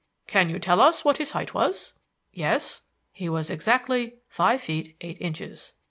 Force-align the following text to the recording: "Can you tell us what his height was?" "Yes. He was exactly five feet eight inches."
"Can 0.25 0.49
you 0.49 0.57
tell 0.57 0.81
us 0.81 1.05
what 1.05 1.17
his 1.19 1.33
height 1.33 1.53
was?" 1.53 1.93
"Yes. 2.33 2.81
He 3.11 3.29
was 3.29 3.51
exactly 3.51 4.15
five 4.27 4.59
feet 4.63 4.95
eight 5.01 5.17
inches." 5.21 5.73